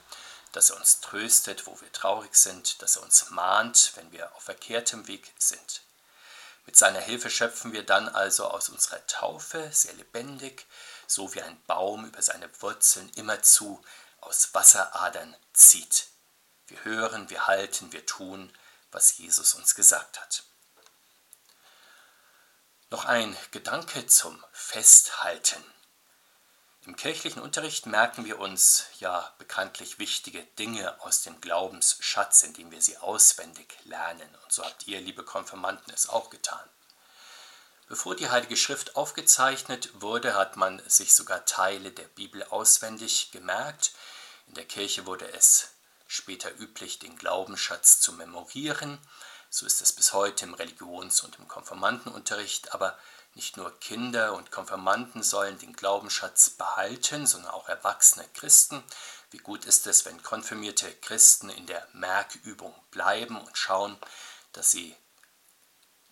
dass 0.51 0.69
er 0.69 0.75
uns 0.75 0.99
tröstet, 0.99 1.65
wo 1.65 1.79
wir 1.79 1.89
traurig 1.93 2.35
sind, 2.35 2.81
dass 2.81 2.97
er 2.97 3.03
uns 3.03 3.29
mahnt, 3.29 3.93
wenn 3.95 4.11
wir 4.11 4.35
auf 4.35 4.43
verkehrtem 4.43 5.07
Weg 5.07 5.31
sind. 5.37 5.81
Mit 6.65 6.75
seiner 6.75 6.99
Hilfe 6.99 7.29
schöpfen 7.29 7.71
wir 7.71 7.83
dann 7.83 8.09
also 8.09 8.47
aus 8.47 8.67
unserer 8.67 9.07
Taufe 9.07 9.69
sehr 9.71 9.93
lebendig, 9.93 10.65
so 11.07 11.33
wie 11.33 11.41
ein 11.41 11.61
Baum 11.63 12.05
über 12.05 12.21
seine 12.21 12.49
Wurzeln 12.61 13.09
immerzu 13.15 13.83
aus 14.21 14.53
Wasseradern 14.53 15.35
zieht. 15.53 16.07
Wir 16.67 16.83
hören, 16.83 17.29
wir 17.29 17.47
halten, 17.47 17.93
wir 17.93 18.05
tun, 18.05 18.51
was 18.91 19.17
Jesus 19.17 19.53
uns 19.53 19.73
gesagt 19.73 20.19
hat. 20.19 20.43
Noch 22.89 23.05
ein 23.05 23.35
Gedanke 23.51 24.05
zum 24.07 24.43
Festhalten. 24.51 25.63
Im 26.85 26.95
kirchlichen 26.95 27.41
Unterricht 27.41 27.85
merken 27.85 28.23
wir 28.23 28.39
uns 28.39 28.85
ja 28.99 29.33
bekanntlich 29.39 29.99
wichtige 29.99 30.41
Dinge 30.57 31.01
aus 31.01 31.21
dem 31.21 31.41
Glaubensschatz, 31.41 32.43
indem 32.43 32.71
wir 32.71 32.81
sie 32.81 32.97
auswendig 32.97 33.77
lernen. 33.83 34.33
Und 34.43 34.53
so 34.53 34.63
habt 34.63 34.87
ihr, 34.87 35.01
liebe 35.01 35.25
Konfirmanden, 35.25 35.93
es 35.93 36.07
auch 36.07 36.29
getan. 36.29 36.63
Bevor 37.87 38.15
die 38.15 38.29
Heilige 38.29 38.57
Schrift 38.57 38.97
aufgezeichnet 38.97 39.89
wurde, 40.01 40.35
hat 40.35 40.57
man 40.57 40.81
sich 40.89 41.15
sogar 41.15 41.45
Teile 41.45 41.91
der 41.91 42.03
Bibel 42.03 42.43
auswendig 42.43 43.31
gemerkt. 43.31 43.93
In 44.47 44.55
der 44.55 44.65
Kirche 44.65 45.05
wurde 45.05 45.31
es 45.31 45.69
später 46.05 46.53
üblich, 46.59 46.99
den 46.99 47.15
Glaubensschatz 47.17 48.01
zu 48.01 48.11
memorieren. 48.11 48.99
So 49.49 49.65
ist 49.65 49.81
es 49.81 49.93
bis 49.93 50.11
heute 50.11 50.43
im 50.43 50.53
Religions- 50.53 51.21
und 51.21 51.39
im 51.39 51.47
Konfirmandenunterricht, 51.47 52.73
aber 52.73 52.97
nicht 53.35 53.55
nur 53.55 53.71
Kinder 53.79 54.33
und 54.33 54.51
Konfirmanden 54.51 55.23
sollen 55.23 55.57
den 55.57 55.73
Glaubensschatz 55.73 56.49
behalten, 56.49 57.25
sondern 57.25 57.51
auch 57.51 57.69
erwachsene 57.69 58.27
Christen. 58.33 58.83
Wie 59.31 59.37
gut 59.37 59.63
ist 59.63 59.87
es, 59.87 60.03
wenn 60.03 60.21
konfirmierte 60.23 60.93
Christen 60.95 61.49
in 61.49 61.67
der 61.67 61.87
Merkübung 61.93 62.75
bleiben 62.91 63.39
und 63.39 63.57
schauen, 63.57 63.97
dass 64.51 64.71
sie 64.71 64.93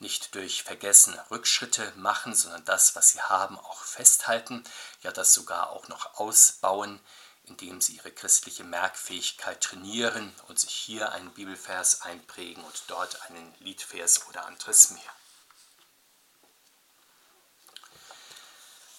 nicht 0.06 0.36
durch 0.36 0.62
Vergessen 0.62 1.18
Rückschritte 1.32 1.92
machen, 1.96 2.36
sondern 2.36 2.64
das, 2.64 2.96
was 2.96 3.10
sie 3.10 3.22
haben, 3.24 3.58
auch 3.58 3.82
festhalten, 3.82 4.64
ja 5.02 5.12
das 5.12 5.34
sogar 5.34 5.72
auch 5.72 5.88
noch 5.88 6.20
ausbauen, 6.20 7.00
indem 7.46 7.82
sie 7.82 7.94
ihre 7.94 8.12
christliche 8.12 8.64
Merkfähigkeit 8.64 9.60
trainieren 9.62 10.32
und 10.48 10.60
sich 10.60 10.70
hier 10.70 11.12
einen 11.12 11.32
Bibelvers 11.32 12.04
einprägen 12.04 12.64
und 12.64 12.84
dort 12.86 13.20
einen 13.24 13.56
Liedvers 13.62 14.28
oder 14.30 14.46
anderes 14.46 14.92
mehr. 14.92 15.02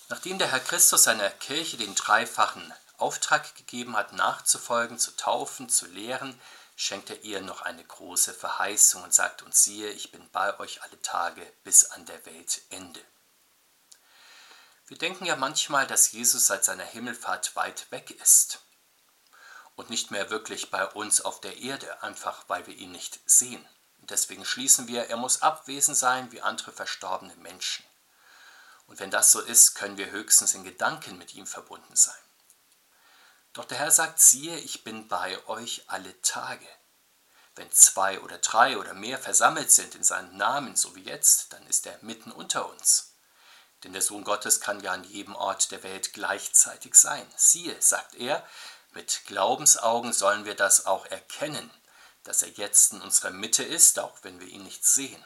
Nachdem 0.08 0.38
der 0.38 0.50
Herr 0.50 0.58
Christus 0.58 1.04
seiner 1.04 1.30
Kirche 1.30 1.76
den 1.76 1.94
dreifachen 1.94 2.74
Auftrag 2.98 3.54
gegeben 3.54 3.96
hat, 3.96 4.12
nachzufolgen, 4.12 4.98
zu 4.98 5.14
taufen, 5.14 5.68
zu 5.68 5.86
lehren, 5.86 6.40
schenkt 6.76 7.08
er 7.10 7.22
ihr 7.24 7.40
noch 7.40 7.62
eine 7.62 7.82
große 7.82 8.34
Verheißung 8.34 9.02
und 9.02 9.14
sagt 9.14 9.42
uns, 9.42 9.64
siehe, 9.64 9.90
ich 9.90 10.12
bin 10.12 10.30
bei 10.30 10.56
euch 10.60 10.82
alle 10.82 11.00
Tage 11.00 11.42
bis 11.64 11.86
an 11.86 12.04
der 12.04 12.24
Weltende. 12.26 13.00
Wir 14.86 14.98
denken 14.98 15.24
ja 15.24 15.34
manchmal, 15.34 15.86
dass 15.86 16.12
Jesus 16.12 16.46
seit 16.46 16.64
seiner 16.64 16.84
Himmelfahrt 16.84 17.56
weit 17.56 17.90
weg 17.90 18.10
ist 18.10 18.60
und 19.74 19.90
nicht 19.90 20.10
mehr 20.10 20.30
wirklich 20.30 20.70
bei 20.70 20.86
uns 20.86 21.22
auf 21.22 21.40
der 21.40 21.56
Erde, 21.56 22.02
einfach 22.02 22.44
weil 22.48 22.66
wir 22.66 22.74
ihn 22.74 22.92
nicht 22.92 23.18
sehen. 23.28 23.66
Deswegen 23.98 24.44
schließen 24.44 24.86
wir, 24.86 25.08
er 25.08 25.16
muss 25.16 25.42
abwesend 25.42 25.96
sein 25.96 26.30
wie 26.30 26.42
andere 26.42 26.70
verstorbene 26.72 27.34
Menschen. 27.36 27.84
Und 28.86 29.00
wenn 29.00 29.10
das 29.10 29.32
so 29.32 29.40
ist, 29.40 29.74
können 29.74 29.96
wir 29.96 30.10
höchstens 30.10 30.54
in 30.54 30.62
Gedanken 30.62 31.18
mit 31.18 31.34
ihm 31.34 31.46
verbunden 31.46 31.96
sein. 31.96 32.14
Doch 33.56 33.64
der 33.64 33.78
Herr 33.78 33.90
sagt, 33.90 34.20
siehe, 34.20 34.58
ich 34.58 34.84
bin 34.84 35.08
bei 35.08 35.42
euch 35.48 35.84
alle 35.86 36.20
Tage. 36.20 36.68
Wenn 37.54 37.72
zwei 37.72 38.20
oder 38.20 38.36
drei 38.36 38.76
oder 38.76 38.92
mehr 38.92 39.18
versammelt 39.18 39.72
sind 39.72 39.94
in 39.94 40.04
seinem 40.04 40.36
Namen, 40.36 40.76
so 40.76 40.94
wie 40.94 41.04
jetzt, 41.04 41.54
dann 41.54 41.66
ist 41.66 41.86
er 41.86 41.98
mitten 42.02 42.32
unter 42.32 42.68
uns. 42.68 43.14
Denn 43.82 43.94
der 43.94 44.02
Sohn 44.02 44.24
Gottes 44.24 44.60
kann 44.60 44.80
ja 44.80 44.92
an 44.92 45.04
jedem 45.04 45.34
Ort 45.34 45.70
der 45.70 45.82
Welt 45.82 46.12
gleichzeitig 46.12 46.96
sein. 46.96 47.26
Siehe, 47.34 47.80
sagt 47.80 48.16
er, 48.16 48.46
mit 48.90 49.22
Glaubensaugen 49.24 50.12
sollen 50.12 50.44
wir 50.44 50.54
das 50.54 50.84
auch 50.84 51.06
erkennen, 51.06 51.70
dass 52.24 52.42
er 52.42 52.50
jetzt 52.50 52.92
in 52.92 53.00
unserer 53.00 53.30
Mitte 53.30 53.62
ist, 53.62 53.98
auch 53.98 54.18
wenn 54.20 54.38
wir 54.38 54.48
ihn 54.48 54.64
nicht 54.64 54.86
sehen. 54.86 55.24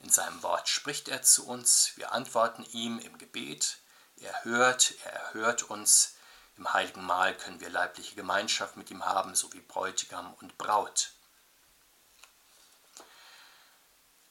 In 0.00 0.10
seinem 0.10 0.42
Wort 0.42 0.68
spricht 0.68 1.08
er 1.08 1.22
zu 1.22 1.46
uns, 1.46 1.92
wir 1.96 2.12
antworten 2.12 2.66
ihm 2.72 2.98
im 2.98 3.16
Gebet, 3.16 3.78
er 4.16 4.44
hört, 4.44 4.92
er 5.06 5.12
erhört 5.12 5.62
uns, 5.62 6.15
im 6.56 6.72
heiligen 6.72 7.04
Mahl 7.04 7.36
können 7.36 7.60
wir 7.60 7.70
leibliche 7.70 8.14
Gemeinschaft 8.14 8.76
mit 8.76 8.90
ihm 8.90 9.04
haben, 9.04 9.34
so 9.34 9.52
wie 9.52 9.60
Bräutigam 9.60 10.34
und 10.40 10.56
Braut. 10.58 11.10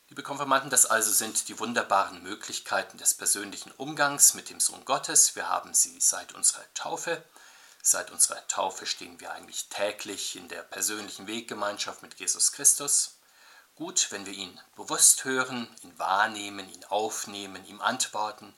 Liebe 0.09 0.23
Konfirmanden, 0.23 0.69
das 0.69 0.85
also 0.85 1.11
sind 1.11 1.47
die 1.47 1.59
wunderbaren 1.59 2.23
Möglichkeiten 2.23 2.97
des 2.97 3.15
persönlichen 3.15 3.71
Umgangs 3.71 4.33
mit 4.33 4.49
dem 4.49 4.59
Sohn 4.59 4.85
Gottes. 4.85 5.35
Wir 5.35 5.49
haben 5.49 5.73
sie 5.73 5.99
seit 5.99 6.33
unserer 6.33 6.63
Taufe. 6.73 7.23
Seit 7.81 8.11
unserer 8.11 8.47
Taufe 8.47 8.85
stehen 8.85 9.19
wir 9.19 9.31
eigentlich 9.31 9.67
täglich 9.69 10.35
in 10.35 10.47
der 10.47 10.63
persönlichen 10.63 11.27
Weggemeinschaft 11.27 12.01
mit 12.01 12.19
Jesus 12.19 12.51
Christus. 12.51 13.17
Gut, 13.75 14.07
wenn 14.11 14.25
wir 14.25 14.33
ihn 14.33 14.59
bewusst 14.75 15.25
hören, 15.25 15.67
ihn 15.81 15.97
wahrnehmen, 15.99 16.69
ihn 16.69 16.85
aufnehmen, 16.85 17.65
ihm 17.65 17.81
antworten, 17.81 18.55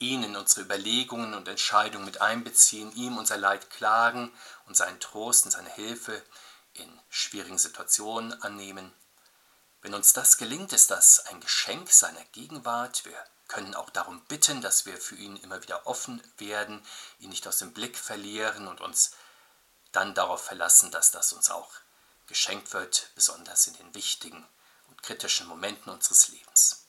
ihn 0.00 0.24
in 0.24 0.36
unsere 0.36 0.62
Überlegungen 0.62 1.34
und 1.34 1.46
Entscheidungen 1.46 2.04
mit 2.04 2.20
einbeziehen, 2.20 2.92
ihm 2.96 3.16
unser 3.16 3.36
Leid 3.36 3.70
klagen 3.70 4.32
und 4.66 4.76
seinen 4.76 4.98
Trost 4.98 5.44
und 5.44 5.52
seine 5.52 5.70
Hilfe 5.70 6.20
in 6.74 7.00
schwierigen 7.08 7.58
Situationen 7.58 8.42
annehmen 8.42 8.92
wenn 9.82 9.94
uns 9.94 10.12
das 10.12 10.36
gelingt, 10.36 10.72
ist 10.72 10.90
das 10.90 11.26
ein 11.26 11.40
Geschenk 11.40 11.90
seiner 11.90 12.24
Gegenwart. 12.32 13.04
Wir 13.04 13.16
können 13.48 13.74
auch 13.74 13.90
darum 13.90 14.20
bitten, 14.26 14.60
dass 14.60 14.84
wir 14.84 14.98
für 14.98 15.16
ihn 15.16 15.36
immer 15.36 15.62
wieder 15.62 15.86
offen 15.86 16.22
werden, 16.36 16.84
ihn 17.18 17.30
nicht 17.30 17.46
aus 17.48 17.58
dem 17.58 17.72
Blick 17.72 17.96
verlieren 17.96 18.68
und 18.68 18.80
uns 18.80 19.12
dann 19.92 20.14
darauf 20.14 20.44
verlassen, 20.44 20.90
dass 20.90 21.10
das 21.10 21.32
uns 21.32 21.50
auch 21.50 21.70
geschenkt 22.26 22.72
wird, 22.74 23.10
besonders 23.14 23.66
in 23.66 23.74
den 23.74 23.94
wichtigen 23.94 24.46
und 24.88 25.02
kritischen 25.02 25.48
Momenten 25.48 25.90
unseres 25.90 26.28
Lebens. 26.28 26.84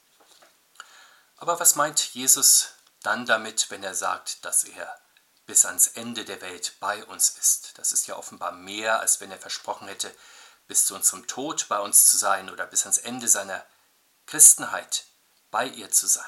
Aber 1.38 1.60
was 1.60 1.76
meint 1.76 2.14
Jesus 2.14 2.74
dann 3.04 3.26
damit, 3.26 3.70
wenn 3.70 3.84
er 3.84 3.96
sagt, 3.96 4.46
dass 4.46 4.64
er 4.64 5.00
bis 5.46 5.66
ans 5.66 5.88
Ende 5.88 6.26
der 6.26 6.42
Welt 6.42 6.76
bei 6.80 7.04
uns 7.06 7.32
ist? 7.32 7.78
Das 7.78 7.92
ist 7.92 8.08
ja 8.08 8.16
offenbar 8.16 8.52
mehr, 8.52 9.00
als 9.00 9.20
wenn 9.20 9.32
er 9.32 9.40
versprochen 9.40 9.88
hätte, 9.88 10.16
bis 10.68 10.86
zu 10.86 10.96
unserem 10.96 11.28
Tod 11.28 11.68
bei 11.68 11.80
uns 11.80 12.08
zu 12.08 12.18
sein 12.18 12.50
oder 12.50 12.66
bis 12.66 12.84
ans 12.84 12.98
Ende 12.98 13.28
seiner 13.28 13.66
Christenheit 14.26 15.06
bei 15.50 15.66
ihr 15.66 15.92
zu 15.92 16.08
sein. 16.08 16.26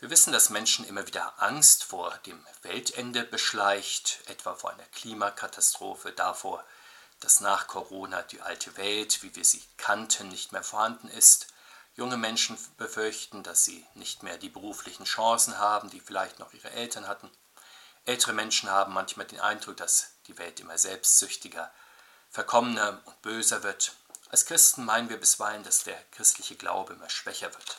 Wir 0.00 0.10
wissen, 0.10 0.32
dass 0.32 0.50
Menschen 0.50 0.86
immer 0.86 1.06
wieder 1.06 1.42
Angst 1.42 1.82
vor 1.82 2.16
dem 2.18 2.46
Weltende 2.62 3.24
beschleicht, 3.24 4.20
etwa 4.26 4.54
vor 4.54 4.70
einer 4.70 4.84
Klimakatastrophe, 4.84 6.12
davor, 6.12 6.64
dass 7.20 7.40
nach 7.40 7.66
Corona 7.66 8.22
die 8.22 8.40
alte 8.40 8.76
Welt, 8.76 9.22
wie 9.22 9.34
wir 9.34 9.44
sie 9.44 9.64
kannten, 9.76 10.28
nicht 10.28 10.52
mehr 10.52 10.62
vorhanden 10.62 11.08
ist, 11.08 11.48
Junge 11.98 12.16
Menschen 12.16 12.56
befürchten, 12.76 13.42
dass 13.42 13.64
sie 13.64 13.84
nicht 13.94 14.22
mehr 14.22 14.38
die 14.38 14.48
beruflichen 14.48 15.04
Chancen 15.04 15.58
haben, 15.58 15.90
die 15.90 15.98
vielleicht 15.98 16.38
noch 16.38 16.54
ihre 16.54 16.70
Eltern 16.70 17.08
hatten. 17.08 17.28
Ältere 18.04 18.32
Menschen 18.32 18.70
haben 18.70 18.94
manchmal 18.94 19.26
den 19.26 19.40
Eindruck, 19.40 19.76
dass 19.78 20.12
die 20.28 20.38
Welt 20.38 20.60
immer 20.60 20.78
selbstsüchtiger, 20.78 21.72
verkommener 22.30 23.00
und 23.04 23.22
böser 23.22 23.64
wird. 23.64 23.94
Als 24.30 24.46
Christen 24.46 24.84
meinen 24.84 25.08
wir 25.08 25.18
bisweilen, 25.18 25.64
dass 25.64 25.82
der 25.82 26.00
christliche 26.12 26.54
Glaube 26.54 26.92
immer 26.92 27.10
schwächer 27.10 27.52
wird. 27.52 27.78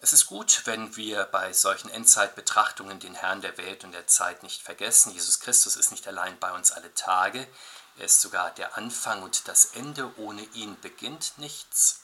Es 0.00 0.12
ist 0.12 0.26
gut, 0.26 0.62
wenn 0.66 0.96
wir 0.96 1.24
bei 1.24 1.54
solchen 1.54 1.88
Endzeitbetrachtungen 1.88 3.00
den 3.00 3.14
Herrn 3.14 3.40
der 3.40 3.56
Welt 3.56 3.82
und 3.82 3.92
der 3.92 4.06
Zeit 4.06 4.42
nicht 4.42 4.60
vergessen. 4.60 5.12
Jesus 5.12 5.40
Christus 5.40 5.76
ist 5.76 5.90
nicht 5.90 6.06
allein 6.06 6.38
bei 6.38 6.52
uns 6.52 6.70
alle 6.70 6.92
Tage, 6.92 7.48
er 7.96 8.04
ist 8.04 8.20
sogar 8.20 8.50
der 8.50 8.76
Anfang 8.76 9.22
und 9.22 9.48
das 9.48 9.66
Ende. 9.66 10.10
Ohne 10.18 10.42
ihn 10.54 10.78
beginnt 10.80 11.34
nichts, 11.36 12.00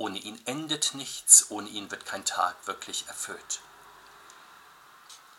ohne 0.00 0.18
ihn 0.18 0.40
endet 0.46 0.94
nichts, 0.94 1.50
ohne 1.50 1.68
ihn 1.68 1.90
wird 1.90 2.06
kein 2.06 2.24
Tag 2.24 2.66
wirklich 2.66 3.06
erfüllt. 3.06 3.60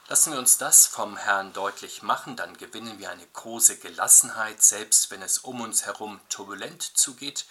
Lassen 0.07 0.33
wir 0.33 0.39
uns 0.39 0.59
das 0.59 0.85
vom 0.85 1.17
Herrn 1.17 1.51
deutlich 1.51 2.03
machen, 2.03 2.35
dann 2.35 2.55
gewinnen 2.55 2.99
wir 2.99 3.09
eine 3.09 3.25
große 3.25 3.79
Gelassenheit, 3.79 4.61
selbst 4.61 5.09
wenn 5.09 5.23
es 5.23 5.39
um 5.39 5.61
uns 5.61 5.85
herum 5.87 6.21
turbulent 6.29 6.83
zugeht. 6.83 7.45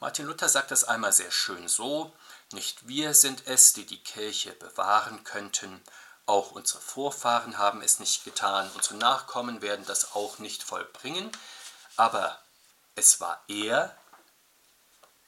Martin 0.00 0.26
Luther 0.26 0.48
sagt 0.48 0.72
das 0.72 0.82
einmal 0.82 1.12
sehr 1.12 1.30
schön 1.30 1.68
so, 1.68 2.12
nicht 2.50 2.88
wir 2.88 3.14
sind 3.14 3.46
es, 3.46 3.72
die 3.72 3.86
die 3.86 4.02
Kirche 4.02 4.50
bewahren 4.52 5.22
könnten, 5.22 5.80
auch 6.26 6.50
unsere 6.50 6.80
Vorfahren 6.80 7.56
haben 7.56 7.82
es 7.82 8.00
nicht 8.00 8.24
getan, 8.24 8.68
unsere 8.74 8.96
Nachkommen 8.96 9.62
werden 9.62 9.86
das 9.86 10.12
auch 10.16 10.40
nicht 10.40 10.64
vollbringen, 10.64 11.30
aber 11.96 12.36
es 12.96 13.20
war 13.20 13.44
er, 13.46 13.96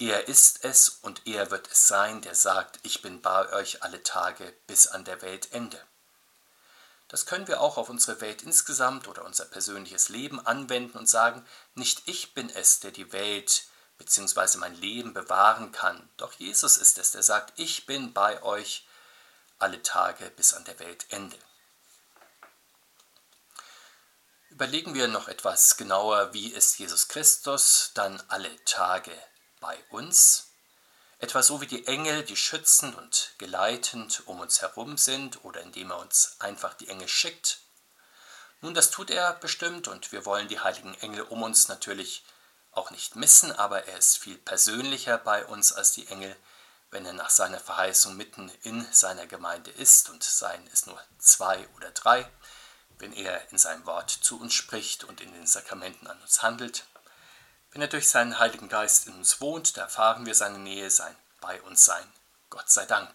er 0.00 0.28
ist 0.28 0.64
es 0.64 0.88
und 0.88 1.26
er 1.26 1.50
wird 1.50 1.70
es 1.70 1.86
sein, 1.86 2.22
der 2.22 2.34
sagt, 2.34 2.80
ich 2.84 3.02
bin 3.02 3.20
bei 3.20 3.52
euch 3.52 3.82
alle 3.82 4.02
Tage 4.02 4.54
bis 4.66 4.86
an 4.86 5.04
der 5.04 5.20
Weltende. 5.20 5.78
Das 7.08 7.26
können 7.26 7.46
wir 7.48 7.60
auch 7.60 7.76
auf 7.76 7.90
unsere 7.90 8.22
Welt 8.22 8.42
insgesamt 8.42 9.08
oder 9.08 9.26
unser 9.26 9.44
persönliches 9.44 10.08
Leben 10.08 10.44
anwenden 10.46 10.96
und 10.96 11.06
sagen, 11.06 11.46
nicht 11.74 12.02
ich 12.06 12.32
bin 12.32 12.48
es, 12.48 12.80
der 12.80 12.92
die 12.92 13.12
Welt 13.12 13.64
bzw. 13.98 14.56
mein 14.56 14.74
Leben 14.74 15.12
bewahren 15.12 15.70
kann. 15.70 16.08
Doch 16.16 16.32
Jesus 16.32 16.78
ist 16.78 16.96
es, 16.96 17.10
der 17.10 17.22
sagt, 17.22 17.52
ich 17.56 17.84
bin 17.84 18.14
bei 18.14 18.42
euch 18.42 18.86
alle 19.58 19.82
Tage 19.82 20.30
bis 20.30 20.54
an 20.54 20.64
der 20.64 20.78
Weltende. 20.78 21.36
Überlegen 24.48 24.94
wir 24.94 25.08
noch 25.08 25.28
etwas 25.28 25.76
genauer, 25.76 26.32
wie 26.32 26.48
ist 26.48 26.78
Jesus 26.78 27.08
Christus 27.08 27.90
dann 27.92 28.22
alle 28.28 28.64
Tage 28.64 29.12
bei 29.60 29.78
uns? 29.90 30.48
Etwa 31.18 31.42
so 31.42 31.60
wie 31.60 31.66
die 31.66 31.86
Engel, 31.86 32.24
die 32.24 32.36
schützend 32.36 32.96
und 32.96 33.34
geleitend 33.38 34.22
um 34.26 34.40
uns 34.40 34.62
herum 34.62 34.96
sind 34.96 35.44
oder 35.44 35.60
indem 35.60 35.90
er 35.90 35.98
uns 35.98 36.36
einfach 36.38 36.74
die 36.74 36.88
Engel 36.88 37.08
schickt. 37.08 37.60
Nun, 38.62 38.74
das 38.74 38.90
tut 38.90 39.10
er 39.10 39.34
bestimmt 39.34 39.88
und 39.88 40.12
wir 40.12 40.26
wollen 40.26 40.48
die 40.48 40.60
heiligen 40.60 40.94
Engel 41.00 41.22
um 41.22 41.42
uns 41.42 41.68
natürlich 41.68 42.24
auch 42.72 42.90
nicht 42.90 43.16
missen, 43.16 43.52
aber 43.52 43.86
er 43.86 43.98
ist 43.98 44.18
viel 44.18 44.38
persönlicher 44.38 45.18
bei 45.18 45.44
uns 45.44 45.72
als 45.72 45.92
die 45.92 46.06
Engel, 46.08 46.34
wenn 46.90 47.06
er 47.06 47.12
nach 47.12 47.30
seiner 47.30 47.60
Verheißung 47.60 48.16
mitten 48.16 48.50
in 48.62 48.86
seiner 48.92 49.26
Gemeinde 49.26 49.70
ist 49.70 50.10
und 50.10 50.22
seien 50.22 50.68
es 50.72 50.86
nur 50.86 51.00
zwei 51.18 51.66
oder 51.76 51.90
drei, 51.90 52.30
wenn 52.98 53.12
er 53.12 53.50
in 53.50 53.58
seinem 53.58 53.86
Wort 53.86 54.10
zu 54.10 54.40
uns 54.40 54.54
spricht 54.54 55.04
und 55.04 55.20
in 55.20 55.32
den 55.32 55.46
Sakramenten 55.46 56.06
an 56.06 56.20
uns 56.20 56.42
handelt. 56.42 56.84
Wenn 57.72 57.82
er 57.82 57.88
durch 57.88 58.08
seinen 58.08 58.38
Heiligen 58.38 58.68
Geist 58.68 59.06
in 59.06 59.14
uns 59.14 59.40
wohnt, 59.40 59.76
da 59.76 59.82
erfahren 59.82 60.26
wir 60.26 60.34
seine 60.34 60.58
Nähe, 60.58 60.90
sein 60.90 61.14
bei 61.40 61.60
uns 61.62 61.84
sein. 61.84 62.06
Gott 62.50 62.68
sei 62.68 62.84
Dank. 62.84 63.10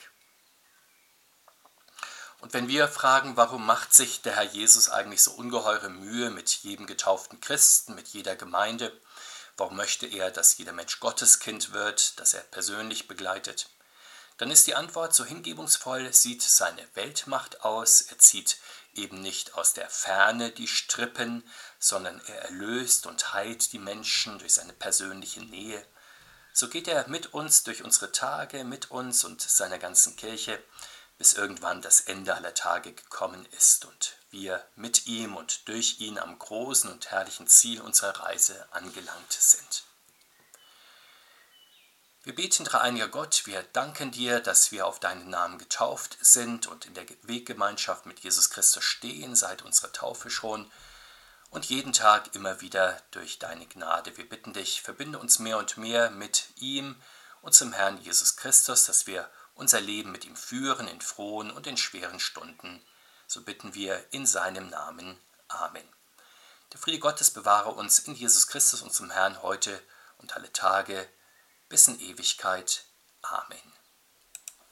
Und 2.39 2.53
wenn 2.53 2.67
wir 2.67 2.87
fragen, 2.87 3.37
warum 3.37 3.65
macht 3.65 3.93
sich 3.93 4.21
der 4.21 4.35
Herr 4.35 4.43
Jesus 4.43 4.89
eigentlich 4.89 5.21
so 5.23 5.31
ungeheure 5.31 5.89
Mühe 5.89 6.29
mit 6.29 6.49
jedem 6.49 6.85
getauften 6.85 7.39
Christen, 7.41 7.95
mit 7.95 8.07
jeder 8.09 8.35
Gemeinde, 8.35 8.91
Warum 9.57 9.77
möchte 9.77 10.05
er, 10.05 10.31
dass 10.31 10.57
jeder 10.57 10.73
Mensch 10.73 10.99
Gotteskind 10.99 11.71
wird, 11.71 12.19
dass 12.19 12.33
er 12.33 12.41
persönlich 12.41 13.07
begleitet? 13.07 13.69
Dann 14.37 14.51
ist 14.51 14.67
die 14.67 14.75
Antwort 14.75 15.15
so 15.15 15.23
hingebungsvoll, 15.23 16.11
sieht 16.11 16.41
seine 16.41 16.85
Weltmacht 16.93 17.63
aus, 17.63 18.01
er 18.01 18.19
zieht 18.19 18.57
eben 18.95 19.21
nicht 19.21 19.55
aus 19.55 19.73
der 19.73 19.89
Ferne 19.89 20.51
die 20.51 20.67
Strippen, 20.67 21.47
sondern 21.79 22.19
er 22.27 22.43
erlöst 22.43 23.05
und 23.05 23.33
heilt 23.33 23.73
die 23.73 23.79
Menschen 23.79 24.39
durch 24.39 24.53
seine 24.53 24.73
persönliche 24.73 25.41
Nähe. 25.41 25.85
So 26.53 26.69
geht 26.69 26.87
er 26.87 27.07
mit 27.09 27.33
uns 27.33 27.63
durch 27.63 27.83
unsere 27.83 28.11
Tage, 28.11 28.63
mit 28.63 28.91
uns 28.91 29.23
und 29.23 29.41
seiner 29.41 29.77
ganzen 29.77 30.15
Kirche, 30.15 30.61
bis 31.17 31.33
irgendwann 31.33 31.81
das 31.81 32.01
Ende 32.01 32.35
aller 32.35 32.53
Tage 32.53 32.93
gekommen 32.93 33.45
ist 33.57 33.85
und 33.85 34.17
wir 34.31 34.65
mit 34.75 35.07
ihm 35.07 35.35
und 35.35 35.67
durch 35.67 35.99
ihn 35.99 36.17
am 36.17 36.37
großen 36.37 36.91
und 36.91 37.11
herrlichen 37.11 37.47
Ziel 37.47 37.81
unserer 37.81 38.19
Reise 38.19 38.67
angelangt 38.71 39.31
sind. 39.31 39.83
Wir 42.25 42.33
beten, 42.33 42.65
dreieiniger 42.65 43.07
Gott, 43.07 43.43
wir 43.45 43.61
danken 43.61 44.09
dir, 44.09 44.39
dass 44.39 44.71
wir 44.71 44.87
auf 44.87 44.99
deinen 44.99 45.29
Namen 45.29 45.59
getauft 45.59 46.17
sind 46.21 46.65
und 46.65 46.87
in 46.87 46.95
der 46.95 47.05
Weggemeinschaft 47.21 48.07
mit 48.07 48.21
Jesus 48.21 48.49
Christus 48.49 48.83
stehen, 48.83 49.35
seit 49.35 49.61
unserer 49.61 49.91
Taufe 49.91 50.31
schon 50.31 50.71
und 51.51 51.65
jeden 51.65 51.93
Tag 51.93 52.33
immer 52.33 52.61
wieder 52.61 52.99
durch 53.11 53.37
deine 53.37 53.67
Gnade. 53.67 54.17
Wir 54.17 54.27
bitten 54.27 54.53
dich, 54.53 54.81
verbinde 54.81 55.19
uns 55.19 55.37
mehr 55.37 55.59
und 55.59 55.77
mehr 55.77 56.09
mit 56.09 56.47
ihm, 56.55 56.95
unserem 57.43 57.73
Herrn 57.73 58.01
Jesus 58.01 58.37
Christus, 58.37 58.85
dass 58.85 59.05
wir 59.05 59.29
unser 59.53 59.79
Leben 59.79 60.11
mit 60.11 60.25
ihm 60.25 60.35
führen 60.35 60.87
in 60.87 61.01
frohen 61.01 61.51
und 61.51 61.67
in 61.67 61.77
schweren 61.77 62.19
Stunden. 62.19 62.83
So 63.27 63.43
bitten 63.43 63.75
wir 63.75 64.03
in 64.09 64.25
seinem 64.25 64.71
Namen. 64.71 65.19
Amen. 65.47 65.87
Der 66.73 66.79
Friede 66.79 66.97
Gottes 66.97 67.29
bewahre 67.29 67.69
uns 67.69 67.99
in 67.99 68.15
Jesus 68.15 68.47
Christus, 68.47 68.81
unserem 68.81 69.11
Herrn, 69.11 69.43
heute 69.43 69.79
und 70.17 70.35
alle 70.35 70.51
Tage 70.51 71.07
bis 71.69 71.87
in 71.87 71.99
Ewigkeit. 71.99 72.85
Amen. 73.21 73.74